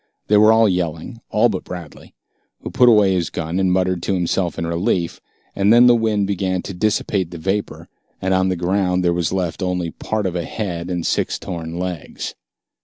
They 0.29 0.37
were 0.37 0.51
all 0.51 0.67
yelling, 0.67 1.21
all 1.29 1.47
but 1.47 1.63
Bradley, 1.63 2.15
who 2.61 2.71
put 2.71 2.89
away 2.89 3.13
his 3.13 3.29
gun 3.29 3.59
and 3.59 3.71
muttered 3.71 4.01
to 4.01 4.15
himself 4.15 4.57
in 4.57 4.65
relief, 4.65 5.21
and 5.55 5.71
then 5.71 5.85
the 5.85 5.93
wind 5.93 6.25
began 6.25 6.63
to 6.63 6.73
dissipate 6.73 7.29
the 7.29 7.37
vapor, 7.37 7.87
and 8.19 8.33
on 8.33 8.49
the 8.49 8.55
ground 8.55 9.05
there 9.05 9.13
was 9.13 9.31
left 9.31 9.61
only 9.61 9.91
part 9.91 10.25
of 10.25 10.35
a 10.35 10.43
head 10.43 10.89
and 10.89 11.05
six 11.05 11.37
torn 11.37 11.77
legs. 11.77 12.33